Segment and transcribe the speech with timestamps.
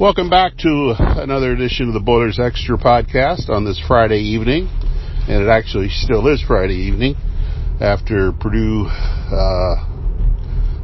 [0.00, 4.66] Welcome back to another edition of the Boilers Extra podcast on this Friday evening.
[5.28, 7.16] And it actually still is Friday evening
[7.82, 9.74] after Purdue uh,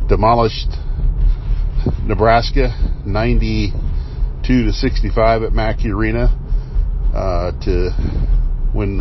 [0.07, 0.69] demolished
[2.05, 2.77] Nebraska
[3.07, 3.73] 92
[4.45, 6.29] to 65 at Mackey Arena
[7.15, 7.93] uh, to
[8.75, 9.01] win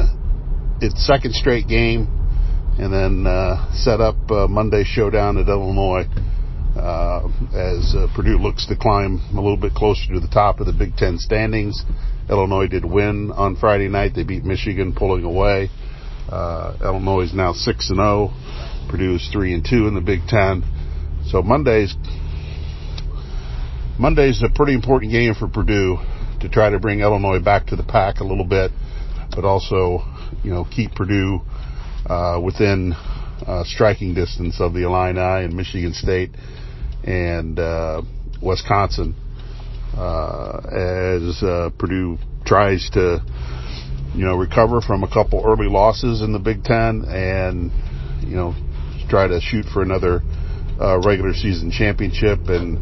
[0.79, 2.07] its second straight game
[2.79, 4.15] and then uh, set up
[4.49, 6.05] Monday showdown at Illinois
[6.75, 10.65] uh, as uh, Purdue looks to climb a little bit closer to the top of
[10.65, 11.83] the Big Ten standings.
[12.29, 14.13] Illinois did win on Friday night.
[14.15, 15.69] They beat Michigan, pulling away.
[16.29, 18.29] Uh, Illinois is now six and zero.
[18.31, 18.87] Oh.
[18.89, 20.63] Purdue is three and two in the Big Ten.
[21.29, 21.95] So Monday's
[23.97, 25.97] Monday's a pretty important game for Purdue
[26.41, 28.71] to try to bring Illinois back to the pack a little bit,
[29.33, 30.03] but also,
[30.43, 31.39] you know, keep Purdue
[32.05, 32.93] uh, within
[33.47, 36.31] uh, striking distance of the Illini and Michigan State
[37.05, 38.01] and uh,
[38.41, 39.15] Wisconsin
[39.95, 43.23] uh, as uh, Purdue tries to,
[44.13, 47.71] you know, recover from a couple early losses in the Big Ten and,
[48.27, 48.53] you know,
[49.09, 50.21] try to shoot for another
[50.79, 52.39] uh, regular season championship.
[52.47, 52.77] And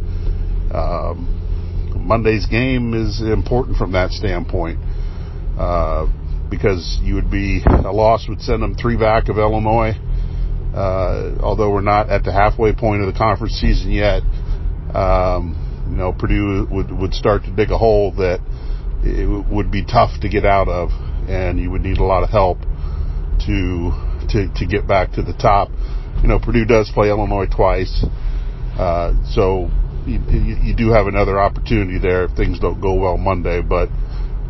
[0.74, 4.80] um, Monday's game is important from that standpoint
[5.58, 6.08] uh,
[6.50, 9.94] because you would be a loss would send them three back of Illinois
[10.76, 14.24] although we're not at the halfway point of the conference season yet,
[14.96, 15.58] um,
[15.90, 18.40] you know, Purdue would, would start to dig a hole that
[19.04, 20.90] it would be tough to get out of,
[21.30, 22.60] and you would need a lot of help
[23.46, 23.92] to
[24.30, 25.70] to to get back to the top.
[26.22, 28.06] You know, Purdue does play Illinois twice,
[28.80, 29.70] uh, so
[30.06, 30.20] you,
[30.62, 33.62] you, do have another opportunity there if things don't go well Monday.
[33.62, 33.90] But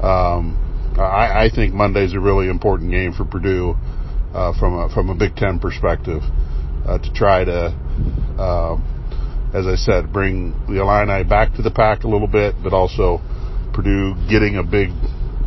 [0.03, 0.57] um,
[0.97, 3.75] I, I think Monday's a really important game for Purdue
[4.33, 6.21] uh, from a, from a Big Ten perspective
[6.85, 7.75] uh, to try to,
[8.37, 8.75] uh,
[9.53, 13.21] as I said, bring the Illini back to the pack a little bit, but also
[13.73, 14.89] Purdue getting a big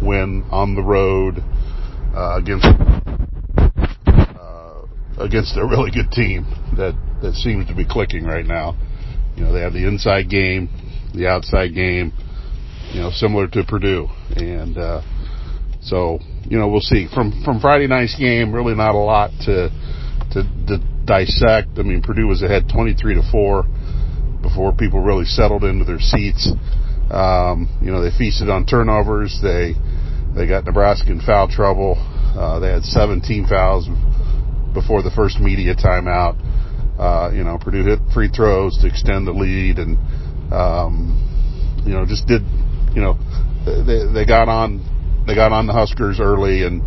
[0.03, 1.43] win on the road
[2.15, 2.67] uh, against
[4.06, 4.83] uh,
[5.19, 6.47] against a really good team
[6.77, 8.77] that that seems to be clicking right now.
[9.37, 10.71] You know, they have the inside game,
[11.15, 12.12] the outside game,
[12.93, 15.03] you know, similar to Purdue, and uh,
[15.87, 16.19] so,
[16.49, 17.09] you know, we'll see.
[17.12, 19.71] From from Friday night's game, really not a lot to
[20.33, 21.79] to, to dissect.
[21.79, 23.65] I mean, Purdue was ahead 23 to four
[24.43, 26.51] before people really settled into their seats.
[27.11, 29.39] Um, you know, they feasted on turnovers.
[29.43, 29.75] They
[30.35, 31.97] they got Nebraska in foul trouble.
[32.37, 33.89] Uh, they had 17 fouls
[34.75, 36.37] before the first media timeout.
[36.99, 39.97] Uh, you know, Purdue hit free throws to extend the lead, and
[40.53, 42.43] um, you know, just did.
[42.95, 43.19] You know,
[43.65, 44.81] they they got on
[45.26, 46.82] they got on the Huskers early and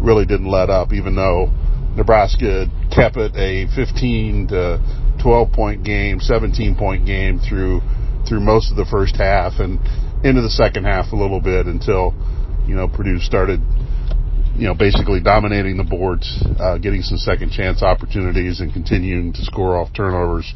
[0.00, 1.50] really didn't let up, even though
[1.96, 4.80] Nebraska kept it a 15 to
[5.22, 7.80] 12 point game, 17 point game through
[8.28, 9.80] through most of the first half and
[10.24, 12.12] into the second half a little bit until
[12.66, 13.60] you know Purdue started
[14.54, 19.44] you know basically dominating the boards, uh, getting some second chance opportunities and continuing to
[19.44, 20.54] score off turnovers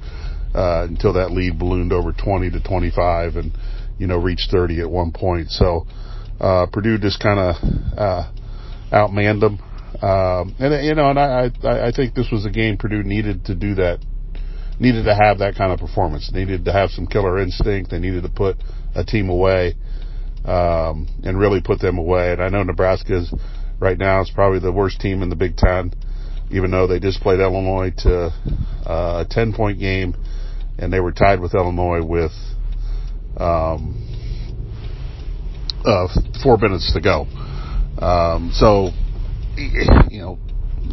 [0.55, 3.53] uh, until that lead ballooned over 20 to 25 and
[3.99, 5.51] you know reached 30 at one point.
[5.51, 5.87] So
[6.41, 7.57] uh, Purdue just kind of
[7.97, 8.31] uh,
[8.93, 9.59] outmanned them.
[10.03, 13.45] Um, and you know, and I, I I think this was a game Purdue needed
[13.47, 13.99] to do that,
[14.81, 17.91] needed to have that kind of performance, needed to have some killer instinct.
[17.91, 18.57] They needed to put
[18.95, 19.75] a team away,
[20.45, 22.33] um, and really put them away.
[22.33, 23.33] And I know Nebraska's
[23.79, 25.93] right now is probably the worst team in the Big Ten,
[26.51, 28.33] even though they just played Illinois to
[28.87, 30.17] uh, a ten point game,
[30.79, 32.33] and they were tied with Illinois with
[33.37, 34.12] um,
[35.85, 36.09] uh,
[36.43, 37.27] four minutes to go.
[37.99, 38.91] Um, so,
[39.57, 40.39] you know,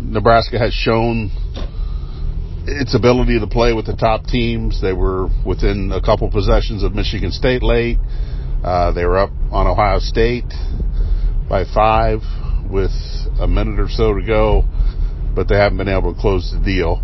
[0.01, 1.31] Nebraska has shown
[2.66, 4.81] its ability to play with the top teams.
[4.81, 7.97] They were within a couple possessions of Michigan State late.
[8.63, 10.51] Uh, they were up on Ohio State
[11.47, 12.19] by five
[12.69, 12.91] with
[13.39, 14.63] a minute or so to go,
[15.33, 17.01] but they haven't been able to close the deal.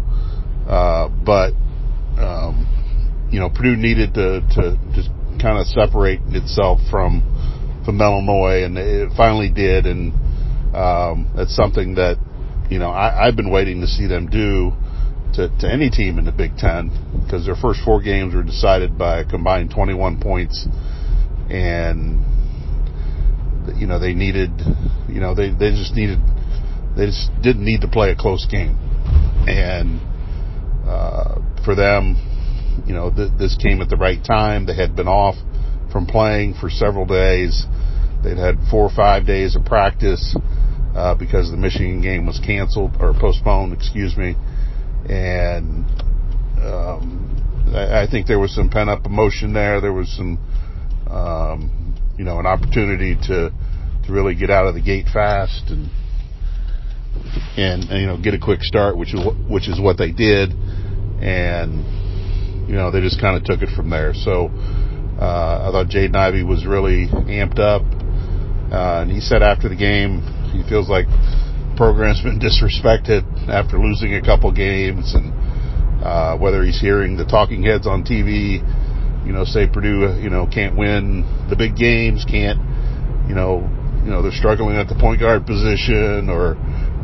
[0.68, 1.54] Uh, but,
[2.22, 2.68] um,
[3.32, 5.10] you know, Purdue needed to, to just
[5.42, 7.24] kind of separate itself from
[7.86, 9.86] from Illinois, and it finally did.
[9.86, 10.14] And
[10.76, 12.18] um, that's something that
[12.70, 14.74] you know I, I've been waiting to see them do
[15.36, 16.90] to, to any team in the Big Ten
[17.24, 20.68] because their first four games were decided by a combined 21 points,
[21.50, 22.24] and
[23.78, 24.52] you know they needed,
[25.08, 26.20] you know they they just needed,
[26.98, 28.78] they just didn't need to play a close game,
[29.48, 30.00] and
[30.88, 32.16] uh, for them,
[32.88, 34.66] you know th- this came at the right time.
[34.66, 35.36] They had been off
[35.96, 37.64] from playing for several days.
[38.22, 40.36] They'd had four or five days of practice
[40.94, 44.36] uh, because the Michigan game was canceled or postponed, excuse me.
[45.08, 45.86] And
[46.60, 49.80] um, I, I think there was some pent up emotion there.
[49.80, 50.38] There was some
[51.10, 53.52] um, you know, an opportunity to
[54.06, 55.90] to really get out of the gate fast and
[57.56, 60.52] and, and you know get a quick start, which is which is what they did,
[61.24, 64.14] and you know they just kind of took it from there.
[64.14, 64.50] So
[65.20, 67.84] uh, I thought Jaden Ivey was really amped up,
[68.72, 70.22] uh, and he said after the game
[70.52, 71.06] he feels like
[71.76, 75.34] program's been disrespected after losing a couple games, and
[76.04, 78.60] uh, whether he's hearing the talking heads on TV,
[79.26, 82.60] you know, say Purdue, you know, can't win the big games, can't,
[83.28, 83.70] you know,
[84.06, 86.54] you know they're struggling at the point guard position, or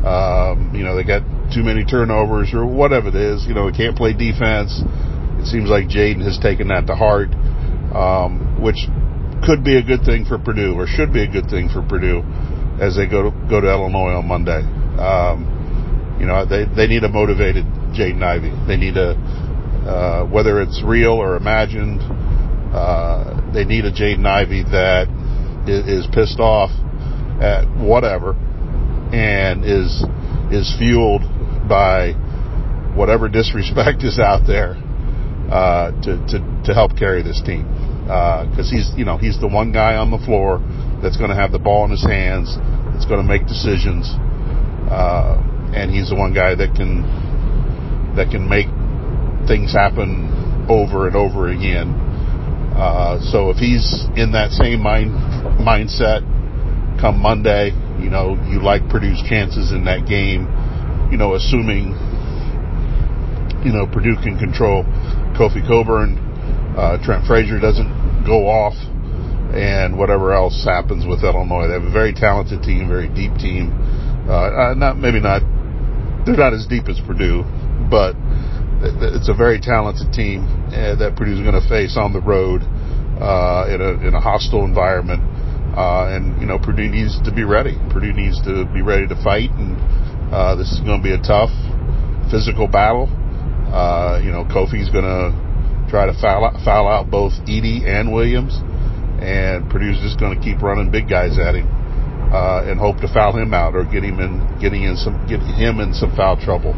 [0.06, 3.44] um, you know they got too many turnovers, or whatever it is.
[3.44, 4.80] You know, they can't play defense.
[5.42, 7.34] It seems like Jaden has taken that to heart,
[7.94, 8.88] um, which
[9.44, 12.22] could be a good thing for Purdue, or should be a good thing for Purdue
[12.80, 14.62] as they go to go to Illinois on Monday.
[14.98, 18.52] Um, you know, they they need a motivated Jaden Ivey.
[18.66, 19.12] They need a
[19.82, 22.00] uh, whether it's real or imagined.
[22.72, 25.08] Uh, they need a Jaden Ivey that
[25.68, 26.70] is, is pissed off
[27.42, 28.32] at whatever
[29.12, 30.04] and is
[30.50, 31.22] is fueled
[31.68, 32.12] by
[32.94, 34.76] whatever disrespect is out there
[35.50, 37.66] uh, to, to to help carry this team
[38.02, 40.58] because uh, he's you know he's the one guy on the floor
[41.02, 42.56] that's going to have the ball in his hands
[42.92, 44.10] that's going to make decisions
[44.90, 45.38] uh,
[45.74, 47.06] and he's the one guy that can
[48.16, 48.68] that can make
[49.48, 51.96] things happen over and over again.
[52.76, 55.12] Uh, so if he's in that same mind
[55.60, 56.24] mindset
[57.00, 60.46] come Monday, you know, you like Purdue's chances in that game,
[61.10, 61.92] you know, assuming,
[63.64, 64.84] you know, Purdue can control
[65.36, 66.16] Kofi Cockburn,
[66.76, 68.74] uh, Trent Frazier doesn't go off,
[69.54, 71.68] and whatever else happens with Illinois.
[71.68, 73.72] They have a very talented team, very deep team.
[74.28, 75.42] Uh, uh not maybe not,
[76.24, 77.44] they're not as deep as Purdue,
[77.90, 78.16] but
[78.82, 80.42] it's a very talented team
[80.72, 82.62] uh, that Purdue's going to face on the road
[83.20, 85.22] uh, in a in a hostile environment.
[85.72, 87.76] Uh, and you know Purdue needs to be ready.
[87.90, 89.76] Purdue needs to be ready to fight, and
[90.32, 91.52] uh, this is going to be a tough
[92.30, 93.08] physical battle.
[93.72, 95.32] Uh, you know Kofi's going to
[95.92, 98.56] try to foul out, foul out both Edey and Williams,
[99.20, 101.68] and Purdue's just going to keep running big guys at him
[102.32, 105.44] uh, and hope to foul him out or get him in getting in some get
[105.44, 106.72] him in some foul trouble.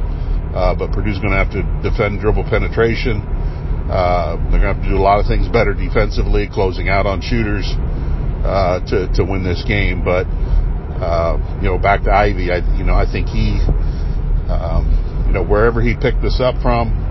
[0.51, 3.23] Uh, but Purdue's going to have to defend dribble penetration.
[3.87, 7.07] Uh, they're going to have to do a lot of things better defensively, closing out
[7.07, 7.71] on shooters
[8.43, 10.03] uh, to to win this game.
[10.03, 10.27] But
[10.99, 13.63] uh, you know, back to Ivey, I you know I think he,
[14.51, 14.91] um,
[15.27, 17.04] you know, wherever he picked this up from,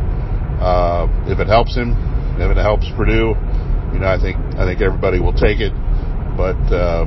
[0.60, 1.96] uh, if it helps him,
[2.38, 3.34] if it helps Purdue,
[3.94, 5.74] you know, I think I think everybody will take it.
[6.38, 7.06] But uh,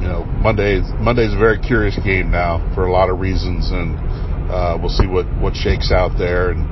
[0.00, 3.98] you know, Monday Monday's a very curious game now for a lot of reasons, and
[4.50, 6.50] uh, we'll see what what shakes out there.
[6.50, 6.64] And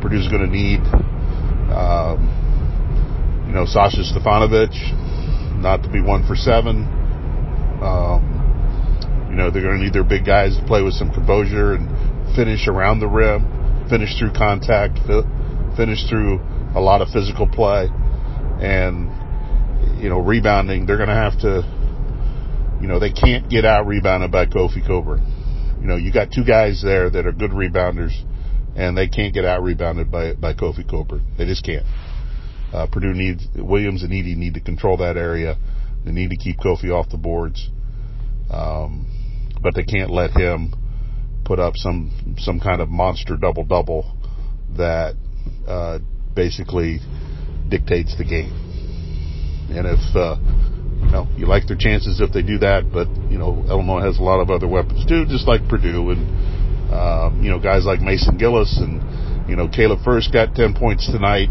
[0.00, 0.80] Purdue's going to need.
[1.74, 2.44] Um,
[3.46, 4.74] you know, Sasha Stefanovic,
[5.60, 6.84] not to be one for seven.
[7.82, 8.34] Um,
[9.30, 11.86] you know, they're going to need their big guys to play with some composure and
[12.36, 13.42] finish around the rim,
[13.94, 14.98] finish through contact,
[15.76, 16.40] finish through
[16.74, 17.86] a lot of physical play,
[18.60, 19.06] and
[20.02, 20.84] you know, rebounding.
[20.84, 21.62] They're going to have to.
[22.82, 25.22] You know, they can't get out rebounded by Kofi Cockburn.
[25.80, 28.12] You know, you got two guys there that are good rebounders,
[28.74, 31.22] and they can't get out rebounded by by Kofi Cockburn.
[31.38, 31.86] They just can't.
[32.72, 35.56] Uh, Purdue needs Williams and Edey need to control that area.
[36.04, 37.70] They need to keep Kofi off the boards,
[38.50, 39.06] um,
[39.62, 40.74] but they can't let him
[41.44, 44.16] put up some some kind of monster double double
[44.76, 45.14] that
[45.68, 45.98] uh,
[46.34, 46.98] basically
[47.68, 48.52] dictates the game.
[49.70, 50.36] And if uh,
[51.04, 54.18] you know you like their chances if they do that, but you know Illinois has
[54.18, 58.00] a lot of other weapons too, just like Purdue and um, you know guys like
[58.00, 61.48] Mason Gillis and you know Caleb Furst got ten points tonight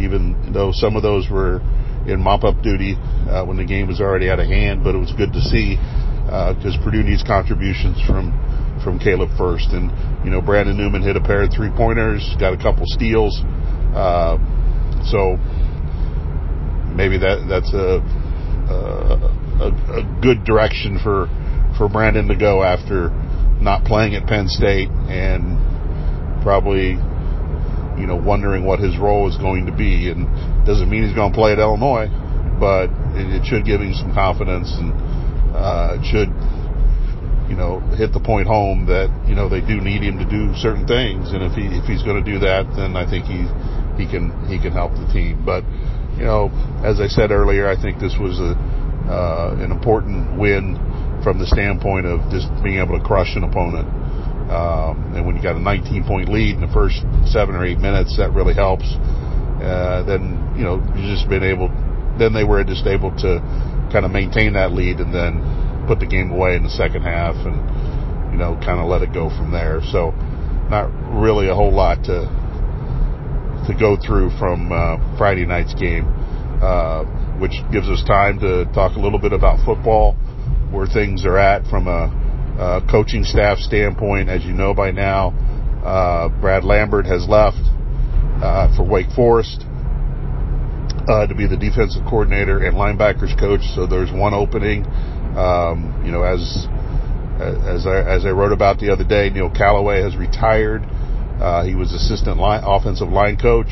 [0.00, 1.60] even though some of those were
[2.06, 2.96] in mop-up duty
[3.30, 4.84] uh, when the game was already out of hand.
[4.84, 8.32] But it was good to see because uh, Purdue needs contributions from
[8.84, 9.72] from Caleb Furst.
[9.72, 9.90] and
[10.24, 13.40] you know Brandon Newman hit a pair of three pointers, got a couple steals,
[13.96, 14.36] uh,
[15.08, 15.36] so
[16.94, 18.04] maybe that that's a,
[18.70, 21.26] a a good direction for
[21.76, 23.08] for Brandon to go after
[23.60, 25.56] not playing at Penn State and
[26.42, 26.98] probably
[27.98, 30.10] you know, wondering what his role is going to be.
[30.10, 30.26] And
[30.66, 32.08] doesn't mean he's going to play at Illinois,
[32.58, 34.92] but it, it should give him some confidence and
[35.54, 36.30] uh, it should,
[37.48, 40.54] you know, hit the point home that you know they do need him to do
[40.56, 41.32] certain things.
[41.32, 43.44] And if he if he's going to do that, then I think he
[44.00, 45.44] he can he can help the team.
[45.44, 45.64] But
[46.16, 46.48] you know,
[46.84, 48.56] as I said earlier, I think this was a
[49.08, 50.80] uh, an important win
[51.22, 53.88] from the standpoint of just being able to crush an opponent.
[54.48, 57.80] Um, and when you got a 19 point lead in the first seven or eight
[57.80, 58.84] minutes, that really helps.
[59.60, 61.68] Uh, then you know you've just been able
[62.18, 63.40] then they were just able to
[63.90, 65.40] kind of maintain that lead and then
[65.86, 67.56] put the game away in the second half and
[68.32, 69.80] you know kind of let it go from there.
[69.92, 70.12] So
[70.70, 72.26] not really a whole lot to
[73.66, 76.04] to go through from uh, Friday night's game,
[76.60, 77.04] uh,
[77.38, 80.12] which gives us time to talk a little bit about football,
[80.70, 82.12] where things are at from a,
[82.58, 84.28] a coaching staff standpoint.
[84.28, 85.32] As you know by now,
[85.84, 87.60] uh, Brad Lambert has left
[88.42, 89.64] uh, for Wake Forest.
[91.06, 94.86] Uh, to be the defensive coordinator and linebackers coach, so there's one opening.
[95.36, 96.66] Um, you know, as
[97.40, 100.82] as I, as I wrote about the other day, Neil Callaway has retired.
[100.84, 103.70] Uh, he was assistant line, offensive line coach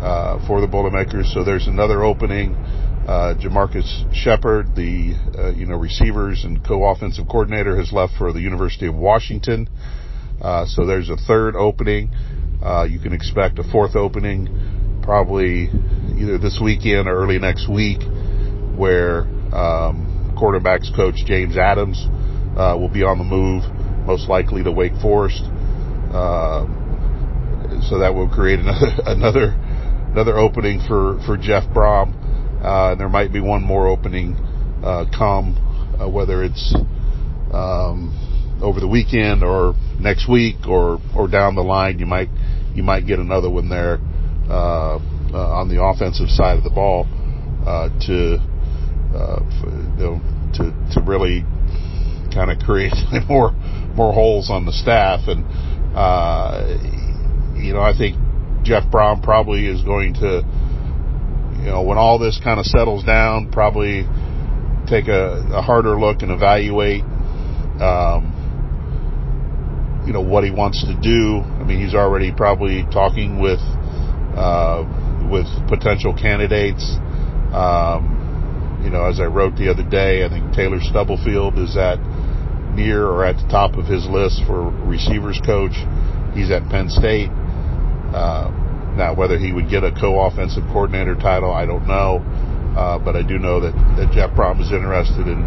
[0.00, 1.30] uh, for the Boilermakers.
[1.34, 2.54] So there's another opening.
[2.54, 8.40] Uh, Jamarcus Shephard, the uh, you know receivers and co-offensive coordinator, has left for the
[8.40, 9.68] University of Washington.
[10.40, 12.10] Uh, so there's a third opening.
[12.62, 15.68] Uh, you can expect a fourth opening, probably
[16.18, 18.02] either this weekend or early next week,
[18.76, 19.22] where
[19.54, 20.07] um,
[20.38, 22.06] quarterbacks coach James Adams
[22.56, 23.64] will be on the move,
[24.06, 25.42] most likely to Wake Forest.
[26.12, 26.64] Uh,
[27.82, 29.52] so that will create another another
[30.10, 32.14] another opening for for Jeff Brohm.
[32.64, 34.34] Uh, and there might be one more opening
[34.82, 35.54] uh, come,
[36.00, 36.74] uh, whether it's
[37.52, 41.98] um, over the weekend or next week or or down the line.
[41.98, 42.30] You might
[42.74, 43.98] you might get another one there
[44.48, 47.06] uh, uh, on the offensive side of the ball
[48.00, 48.38] to
[49.12, 50.20] you know
[50.54, 51.44] to to really
[52.34, 52.94] kind of create
[53.28, 53.52] more
[53.94, 55.44] more holes on the staff and
[57.60, 58.16] you know, I think
[58.62, 60.42] Jeff Brohm probably is going to,
[61.58, 64.06] you know, when all this kind of settles down, probably
[64.88, 67.02] take a, a harder look and evaluate,
[67.82, 68.34] um,
[70.06, 71.40] you know, what he wants to do.
[71.40, 74.84] I mean, he's already probably talking with, uh,
[75.30, 76.96] with potential candidates.
[77.52, 78.17] Um,
[78.82, 81.98] you know, as I wrote the other day, I think Taylor Stubblefield is at
[82.74, 85.74] near or at the top of his list for receivers coach.
[86.34, 87.30] He's at Penn State.
[88.14, 88.50] Uh,
[88.96, 92.22] now, whether he would get a co-offensive coordinator title, I don't know.
[92.78, 95.42] Uh, but I do know that, that Jeff Brohm is interested in,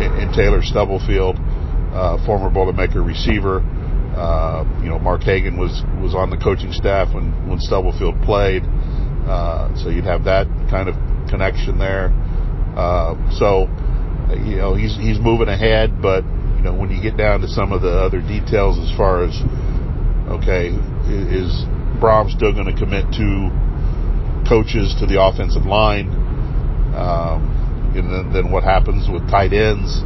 [0.00, 1.36] in, in Taylor Stubblefield,
[1.92, 3.60] uh, former Boilermaker receiver.
[4.16, 8.62] Uh, you know, Mark Hagen was, was on the coaching staff when, when Stubblefield played.
[9.28, 10.94] Uh, so you'd have that kind of
[11.28, 12.08] connection there.
[12.76, 13.66] Uh, so,
[14.44, 16.24] you know, he's, he's moving ahead, but,
[16.56, 19.34] you know, when you get down to some of the other details as far as,
[20.40, 20.74] okay,
[21.06, 21.64] is
[22.00, 23.50] Brohm still going to commit two
[24.48, 26.08] coaches to the offensive line.
[26.94, 30.02] Um, and then, then, what happens with tight ends?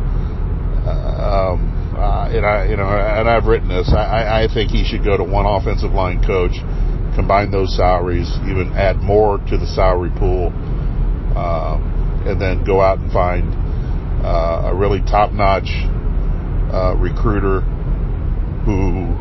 [0.89, 3.93] Um, uh, and I, you know, and I've written this.
[3.93, 6.53] I, I think he should go to one offensive line coach,
[7.17, 10.49] combine those salaries, even add more to the salary pool,
[11.37, 11.98] um,
[12.29, 13.55] and then go out and find
[14.25, 15.71] uh, a really top-notch
[16.73, 17.61] uh, recruiter
[18.65, 19.17] who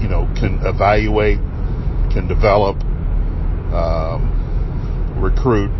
[0.00, 1.38] you know, can evaluate,
[2.10, 2.76] can develop,
[3.72, 4.24] um,
[5.20, 5.70] recruit,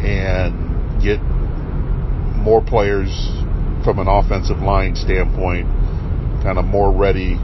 [0.00, 1.20] and get
[2.40, 3.10] more players
[3.84, 5.66] from an offensive line standpoint,
[6.42, 7.36] kind of more ready,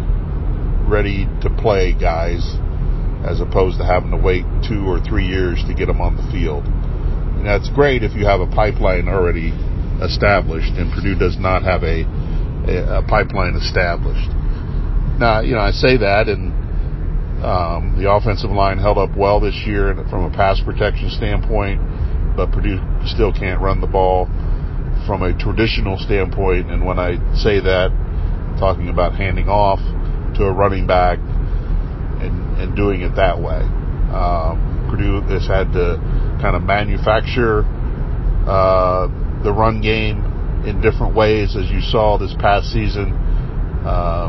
[0.89, 2.57] ready to play guys,
[3.29, 6.23] as opposed to having to wait two or three years to get them on the
[6.33, 6.65] field.
[7.45, 9.53] That's great if you have a pipeline already
[10.03, 12.03] established, and Purdue does not have a,
[12.67, 14.31] a, a pipeline established.
[15.21, 16.53] Now, you know, I say that, and
[17.45, 21.81] um, the offensive line held up well this year from a pass protection standpoint,
[22.37, 24.27] but Purdue still can't run the ball
[25.07, 26.71] from a traditional standpoint.
[26.71, 27.93] And when I say that,
[28.59, 29.79] talking about handing off
[30.37, 33.61] to a running back and, and doing it that way.
[34.11, 35.99] Um, Purdue has had to
[36.45, 37.65] kind of manufacture
[38.45, 39.09] uh,
[39.43, 40.21] the run game
[40.69, 43.17] in different ways, as you saw this past season.
[43.81, 44.29] Uh,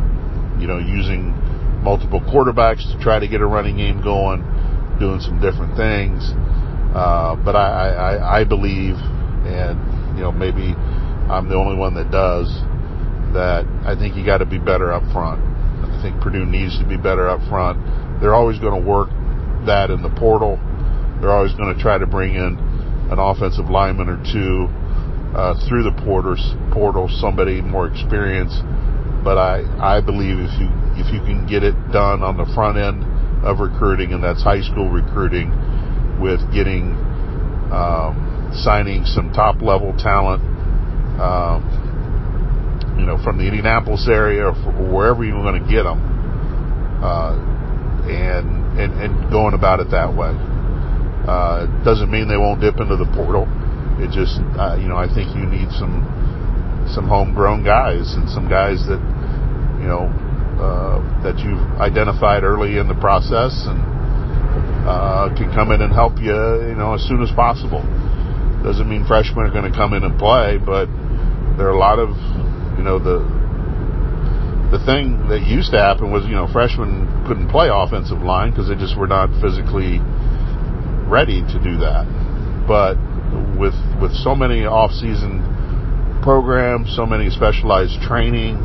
[0.57, 1.35] you know, using
[1.83, 4.39] multiple quarterbacks to try to get a running game going,
[4.97, 6.23] doing some different things.
[6.95, 8.95] Uh, but I, I, I believe,
[9.43, 10.71] and you know, maybe
[11.27, 12.47] I'm the only one that does,
[13.35, 15.43] that I think you got to be better up front.
[15.83, 18.21] I think Purdue needs to be better up front.
[18.21, 19.09] They're always going to work
[19.67, 20.55] that in the portal.
[21.21, 22.57] They're always going to try to bring in
[23.11, 24.67] an offensive lineman or two
[25.35, 26.41] uh, through the porters,
[26.71, 28.63] portal, somebody more experienced
[29.25, 30.69] but I, I believe if you
[31.01, 33.01] if you can get it done on the front end
[33.43, 35.49] of recruiting, and that's high school recruiting,
[36.21, 36.93] with getting
[37.73, 40.45] um, signing some top level talent,
[41.19, 41.65] um,
[42.99, 44.53] you know, from the Indianapolis area or,
[44.93, 45.97] wherever you're going to get them,
[47.01, 47.33] uh,
[48.05, 50.54] and, and and going about it that way.
[51.25, 53.49] Uh, doesn't mean they won't dip into the portal.
[53.97, 56.05] It just, uh, you know, I think you need some
[56.93, 59.01] some homegrown guys and some guys that,
[59.81, 60.05] you know,
[60.61, 63.81] uh, that you've identified early in the process and
[64.85, 66.37] uh, can come in and help you,
[66.69, 67.81] you know, as soon as possible.
[68.61, 70.85] Doesn't mean freshmen are going to come in and play, but
[71.57, 72.13] there are a lot of,
[72.77, 73.25] you know, the
[74.69, 78.67] the thing that used to happen was, you know, freshmen couldn't play offensive line because
[78.67, 80.01] they just were not physically
[81.07, 82.05] ready to do that.
[82.67, 82.97] But
[83.57, 88.55] with with so many off-season programs, so many specialized training,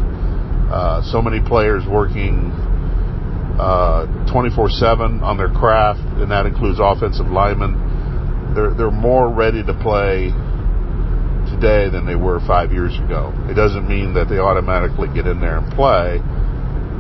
[0.71, 2.51] uh, so many players working
[3.61, 8.55] uh, 24/7 on their craft, and that includes offensive linemen.
[8.55, 10.33] They're they're more ready to play
[11.53, 13.33] today than they were five years ago.
[13.49, 16.23] It doesn't mean that they automatically get in there and play,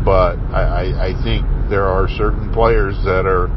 [0.04, 3.48] but I, I, I think there are certain players that are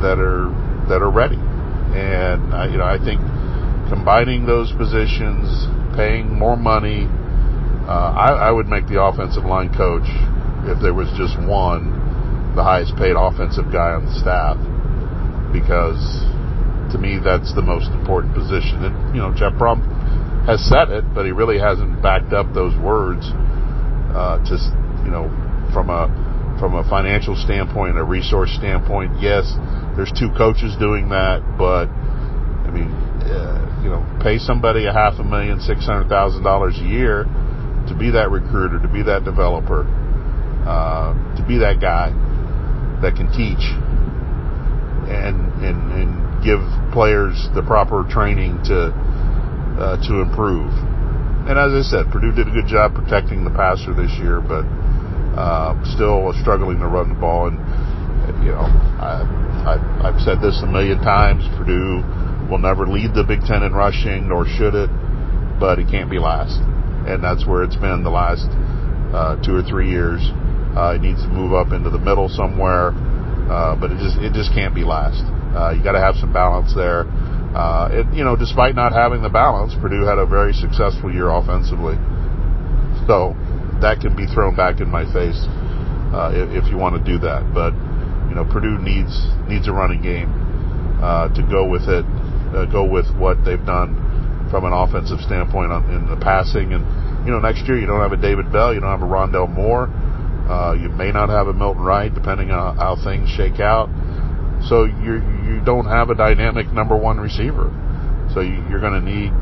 [0.00, 0.48] that are
[0.90, 3.22] that are ready, and I, you know I think
[3.88, 5.46] combining those positions,
[5.96, 7.06] paying more money.
[7.86, 10.06] Uh, I, I would make the offensive line coach
[10.70, 14.54] if there was just one, the highest paid offensive guy on the staff,
[15.50, 15.98] because
[16.94, 18.84] to me that's the most important position.
[18.84, 19.82] And you know, Jeff Brohm
[20.46, 23.26] has said it, but he really hasn't backed up those words.
[24.10, 24.42] Uh,
[25.06, 25.30] you know,
[25.72, 26.06] from a
[26.58, 29.48] from a financial standpoint, a resource standpoint, yes,
[30.00, 32.88] there's two coaches doing that, but I mean,
[33.28, 37.28] uh, you know, pay somebody a half a million, six hundred thousand dollars a year
[37.84, 39.84] to be that recruiter, to be that developer
[40.64, 42.16] uh, to be that guy
[43.04, 43.60] that can teach
[45.04, 46.64] and and and give
[46.96, 48.96] players the proper training to
[49.76, 50.72] uh, to improve.
[51.44, 54.64] And as I said, Purdue did a good job protecting the passer this year, but
[55.36, 57.48] uh, still struggling to run the ball.
[57.48, 57.60] And
[58.42, 59.24] you know, I,
[59.66, 62.02] I, I've said this a million times: Purdue
[62.50, 64.90] will never lead the Big Ten in rushing, nor should it,
[65.60, 66.58] but it can't be last.
[67.06, 68.48] And that's where it's been the last
[69.12, 70.20] uh, two or three years.
[70.76, 72.92] Uh, it needs to move up into the middle somewhere,
[73.50, 75.22] uh, but it just it just can't be last.
[75.54, 77.04] Uh, you got to have some balance there.
[77.50, 81.28] Uh, it, you know, despite not having the balance, Purdue had a very successful year
[81.28, 81.98] offensively.
[83.10, 83.34] So
[83.82, 85.42] that can be thrown back in my face
[86.14, 87.50] uh, if, if you want to do that.
[87.50, 87.74] But
[88.30, 89.12] you know, Purdue needs
[89.50, 90.30] needs a running game
[91.02, 92.06] uh, to go with it,
[92.54, 93.98] uh, go with what they've done
[94.50, 96.72] from an offensive standpoint on, in the passing.
[96.72, 96.86] And
[97.26, 99.50] you know, next year you don't have a David Bell, you don't have a Rondale
[99.50, 99.90] Moore.
[100.46, 103.90] Uh, you may not have a Milton Wright, depending on how things shake out.
[104.68, 107.70] So you you don't have a dynamic number one receiver.
[108.34, 109.34] So you, are going to need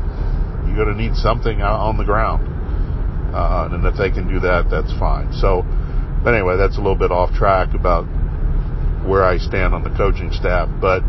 [0.65, 2.45] you're going to need something on the ground.
[3.33, 5.33] Uh, and if they can do that, that's fine.
[5.33, 5.61] So,
[6.23, 8.05] but anyway, that's a little bit off track about
[9.09, 10.69] where I stand on the coaching staff.
[10.79, 11.01] But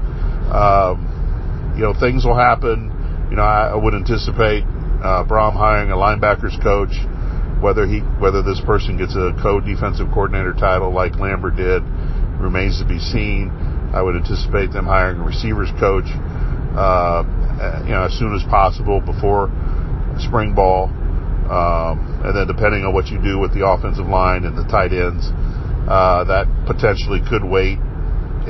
[0.50, 2.88] um, you know, things will happen.
[3.30, 6.96] You know, I, I would anticipate uh, Brohm hiring a linebackers coach
[7.60, 11.84] whether he whether this person gets a co-defensive coordinator title like Lambert did
[12.40, 13.52] remains to be seen.
[13.92, 17.22] I would anticipate them hiring a receivers coach, uh,
[17.84, 19.52] you know, as soon as possible before
[20.18, 20.88] spring ball,
[21.50, 24.92] um, and then depending on what you do with the offensive line and the tight
[24.92, 25.28] ends,
[25.90, 27.78] uh, that potentially could wait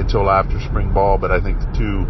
[0.00, 1.18] until after spring ball.
[1.18, 2.08] But I think the two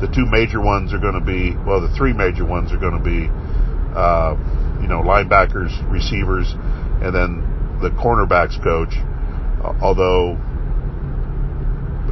[0.00, 2.96] the two major ones are going to be well, the three major ones are going
[2.96, 3.28] to be.
[3.92, 4.34] Uh,
[4.82, 8.94] you know, linebackers, receivers, and then the cornerbacks coach.
[9.80, 10.36] Although,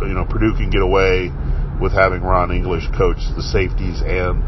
[0.06, 1.32] you know, Purdue can get away
[1.80, 4.44] with having Ron English coach the safeties and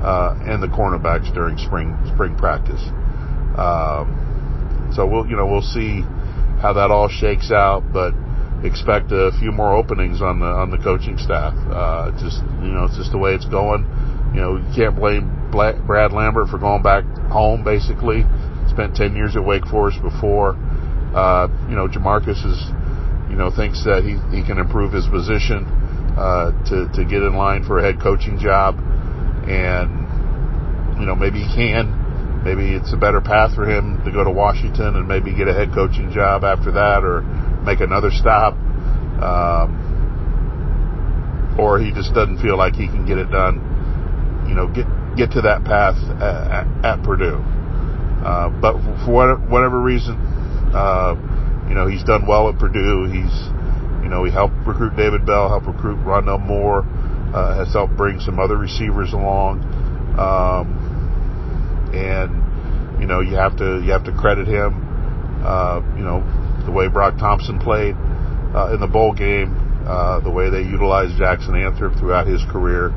[0.00, 2.80] uh, and the cornerbacks during spring spring practice.
[3.58, 6.02] Um, so we'll you know we'll see
[6.62, 8.14] how that all shakes out, but
[8.64, 11.54] expect a few more openings on the on the coaching staff.
[11.70, 13.86] Uh, just you know, it's just the way it's going.
[14.34, 18.24] You know, you can't blame Brad Lambert for going back home, basically.
[18.68, 20.54] Spent 10 years at Wake Forest before.
[21.16, 22.60] Uh, you know, Jamarcus is,
[23.30, 25.64] you know, thinks that he, he can improve his position
[26.18, 28.76] uh, to, to get in line for a head coaching job.
[29.48, 32.42] And, you know, maybe he can.
[32.44, 35.54] Maybe it's a better path for him to go to Washington and maybe get a
[35.54, 37.24] head coaching job after that or
[37.68, 38.54] make another stop.
[39.20, 39.76] Um,
[41.58, 43.60] or he just doesn't feel like he can get it done.
[44.48, 47.42] You know, get get to that path at, at Purdue.
[48.24, 50.14] Uh, but for whatever reason,
[50.72, 51.14] uh,
[51.68, 53.04] you know, he's done well at Purdue.
[53.10, 53.34] He's,
[54.02, 56.86] you know, he helped recruit David Bell, helped recruit Rondale Moore,
[57.34, 59.62] uh, has helped bring some other receivers along.
[60.18, 64.74] Um, and, you know, you have to, you have to credit him,
[65.44, 66.22] uh, you know,
[66.68, 67.96] the way Broc Thompson played,
[68.52, 69.56] uh, in the bowl game,
[69.88, 72.92] uh, the way they utilized Jackson Anthrop throughout his career.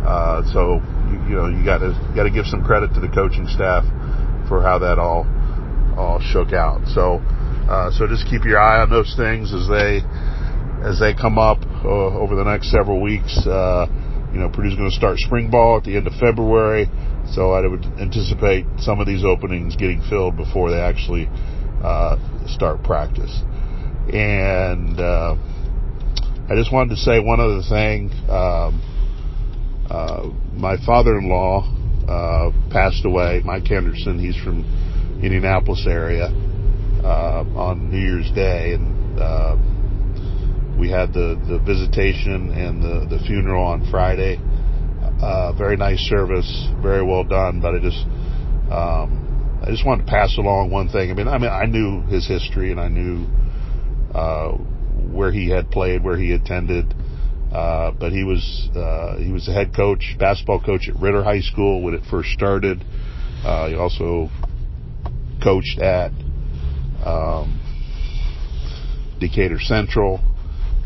[0.00, 0.80] Uh, so
[1.12, 3.84] you, you know you got to got to give some credit to the coaching staff
[4.48, 5.28] for how that all
[5.92, 6.80] all shook out.
[6.88, 7.20] So
[7.68, 10.00] uh, so just keep your eye on those things as they
[10.80, 13.44] as they come up uh, over the next several weeks.
[13.46, 13.86] Uh,
[14.32, 16.88] you know, Purdue's going to start spring ball at the end of February,
[17.28, 21.28] so I would anticipate some of these openings getting filled before they actually
[21.82, 22.16] uh,
[22.46, 23.42] start practice.
[24.12, 25.36] And uh,
[26.48, 28.10] I just wanted to say one other thing.
[28.28, 28.80] Um,
[29.90, 31.68] uh, my father-in-law
[32.08, 34.18] uh, passed away, Mike Henderson.
[34.18, 34.64] He's from
[35.22, 36.26] Indianapolis area
[37.04, 39.56] uh, on New Year's Day, and uh,
[40.78, 44.38] we had the, the visitation and the, the funeral on Friday.
[45.56, 47.60] Very nice service, very well done.
[47.60, 48.04] But I just
[48.72, 49.21] um,
[49.62, 51.10] I just wanted to pass along one thing.
[51.12, 53.26] I mean, I mean, I knew his history and I knew
[54.12, 54.56] uh,
[55.12, 56.92] where he had played, where he attended.
[57.52, 61.40] Uh, but he was uh, he was the head coach, basketball coach at Ritter High
[61.40, 62.82] School when it first started.
[63.44, 64.30] Uh, he also
[65.42, 66.10] coached at
[67.04, 67.60] um,
[69.20, 70.20] Decatur Central,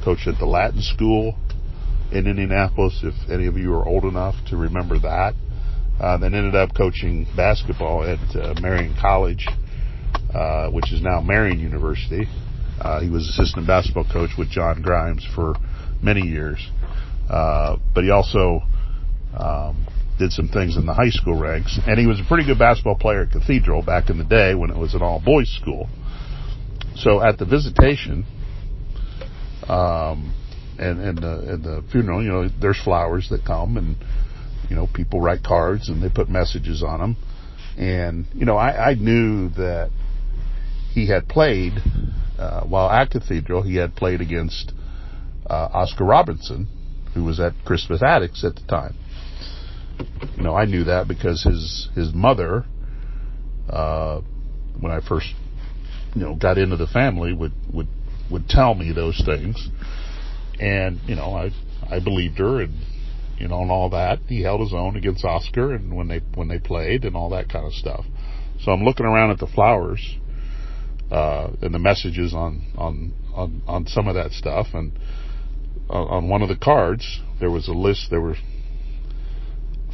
[0.04, 1.38] coached at the Latin School
[2.12, 3.00] in Indianapolis.
[3.02, 5.34] If any of you are old enough to remember that,
[6.00, 9.46] uh, then ended up coaching basketball at uh, Marian College,
[10.34, 12.26] uh, which is now Marian University.
[12.80, 15.54] Uh, he was assistant basketball coach with John Grimes for
[16.02, 16.58] many years.
[17.30, 18.60] Uh, but he also
[19.36, 19.86] um,
[20.18, 22.96] did some things in the high school ranks, and he was a pretty good basketball
[22.96, 25.88] player at Cathedral back in the day when it was an all boys school.
[26.94, 28.24] So at the visitation,
[29.68, 30.34] um,
[30.78, 33.96] and and the, and the funeral, you know, there's flowers that come, and
[34.68, 37.16] you know, people write cards and they put messages on them,
[37.78, 39.90] and you know, I, I knew that
[40.92, 41.74] he had played
[42.38, 43.62] uh, while at Cathedral.
[43.62, 44.72] He had played against
[45.48, 46.68] uh, Oscar Robertson,
[47.14, 48.94] who was at Crispus Attucks at the time.
[50.36, 52.64] You know, I knew that because his his mother,
[53.70, 54.20] uh,
[54.78, 55.32] when I first,
[56.14, 57.88] you know, got into the family, would would
[58.30, 59.68] would tell me those things,
[60.60, 61.50] and you know, I
[61.88, 62.74] I believed her, and
[63.38, 64.20] you know, and all that.
[64.28, 67.48] He held his own against Oscar, and when they when they played, and all that
[67.48, 68.04] kind of stuff.
[68.60, 70.16] So I'm looking around at the flowers,
[71.10, 74.92] uh, and the messages on on on on some of that stuff, and
[75.88, 78.08] on one of the cards, there was a list.
[78.10, 78.36] There were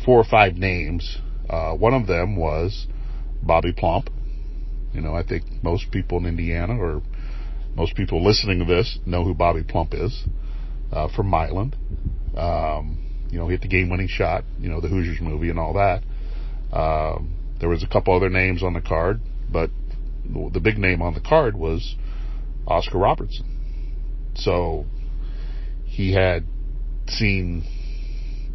[0.04, 1.18] four or five names.
[1.48, 2.86] Uh, one of them was
[3.42, 4.08] Bobby Plump.
[4.92, 7.02] You know, I think most people in Indiana or
[7.74, 10.24] most people listening to this know who Bobby Plump is
[10.92, 11.74] uh, from Milan.
[12.36, 14.44] Um, you know, hit the game-winning shot.
[14.60, 16.04] You know, the Hoosiers movie and all that.
[16.72, 19.70] Um, there was a couple other names on the card, but
[20.24, 21.96] the big name on the card was
[22.66, 24.32] Oscar Robertson.
[24.34, 24.84] So
[25.84, 26.44] he had
[27.08, 27.64] seen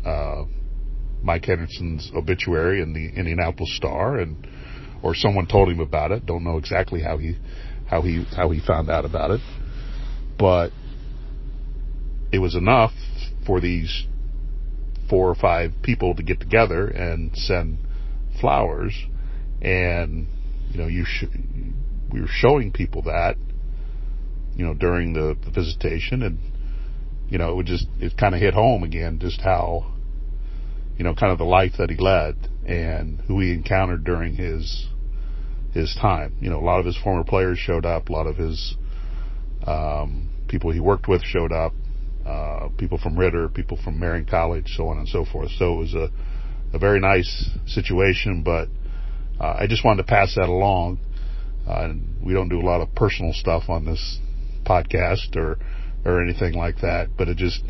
[0.05, 0.43] uh,
[1.23, 4.47] Mike Henderson's obituary in the Indianapolis Star, and
[5.01, 6.25] or someone told him about it.
[6.25, 7.35] Don't know exactly how he
[7.87, 9.41] how he how he found out about it,
[10.37, 10.71] but
[12.31, 12.91] it was enough
[13.45, 14.05] for these
[15.09, 17.79] four or five people to get together and send
[18.39, 18.93] flowers,
[19.61, 20.27] and
[20.71, 21.25] you know you sh-
[22.11, 23.35] we were showing people that
[24.55, 26.21] you know during the, the visitation.
[26.23, 26.39] And
[27.29, 29.93] you know, it would just, it kind of hit home again just how,
[30.97, 34.87] you know, kind of the life that he led and who he encountered during his,
[35.73, 36.35] his time.
[36.39, 38.75] You know, a lot of his former players showed up, a lot of his,
[39.65, 41.73] um, people he worked with showed up,
[42.27, 45.49] uh, people from Ritter, people from Marian College, so on and so forth.
[45.57, 46.09] So it was a,
[46.73, 48.67] a very nice situation, but,
[49.39, 50.99] uh, I just wanted to pass that along.
[51.67, 54.19] Uh, we don't do a lot of personal stuff on this
[54.65, 55.57] podcast or,
[56.03, 57.63] or anything like that, but it just,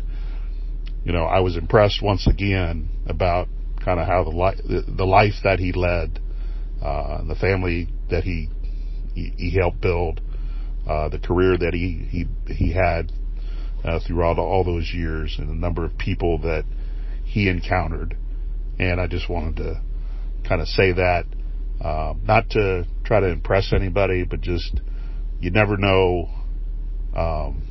[1.04, 3.48] you know, I was impressed once again about
[3.84, 6.20] kind of how the life, the life that he led,
[6.82, 8.48] uh, the family that he,
[9.14, 10.20] he, he helped build,
[10.88, 13.12] uh, the career that he, he, he had,
[13.84, 16.64] uh, throughout all those years and the number of people that
[17.24, 18.16] he encountered.
[18.78, 19.82] And I just wanted to
[20.48, 21.24] kind of say that,
[21.80, 24.80] uh, not to try to impress anybody, but just,
[25.40, 26.28] you never know,
[27.14, 27.62] um,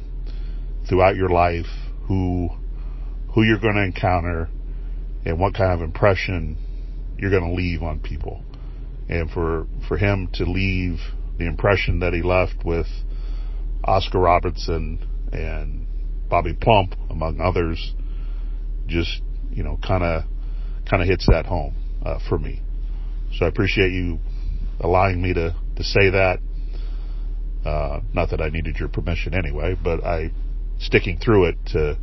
[0.87, 1.65] throughout your life
[2.07, 2.49] who
[3.33, 4.49] who you're going to encounter
[5.25, 6.57] and what kind of impression
[7.17, 8.43] you're going to leave on people.
[9.09, 10.99] And for for him to leave
[11.37, 12.87] the impression that he left with
[13.83, 15.86] Oscar Robertson and
[16.29, 17.93] Bobby Plump, among others,
[18.87, 20.23] just you know, kind of
[20.89, 22.61] kind of hits that home uh, for me.
[23.33, 24.19] So I appreciate you
[24.79, 26.39] allowing me to to say that.
[27.65, 30.31] Uh, not that I needed your permission anyway, but I
[30.79, 31.97] sticking through it to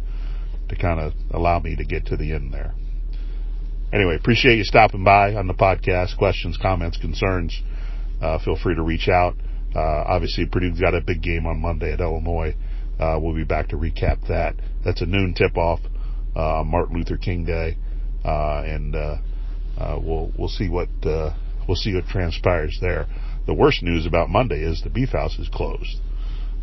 [0.69, 2.75] to kind of allow me to get to the end there.
[3.93, 6.19] Anyway, appreciate you stopping by on the podcast.
[6.19, 7.63] Questions, comments, concerns,
[8.21, 9.37] uh, feel free to reach out.
[9.75, 12.55] Uh, obviously, Purdue's got a big game on Monday at Illinois.
[12.99, 14.55] Uh, we'll be back to recap that.
[14.85, 15.81] That's a noon tip-off,
[16.37, 17.77] uh, Martin Luther King Day,
[18.25, 19.17] uh, and uh,
[20.01, 23.07] we'll we'll see what we'll see what transpires there.
[23.47, 25.99] The worst news about Monday is the Beef House is closed.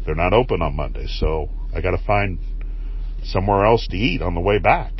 [0.05, 2.39] They're not open on Monday, so I got to find
[3.23, 4.93] somewhere else to eat on the way back.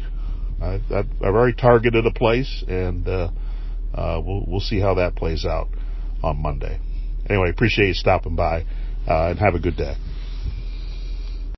[0.62, 3.30] I've, I've, already targeted a place, and uh,
[3.96, 5.70] uh, we'll we'll see how that plays out
[6.22, 6.80] on Monday.
[7.28, 8.66] Anyway, appreciate you stopping by,
[9.08, 9.96] uh, and have a good day.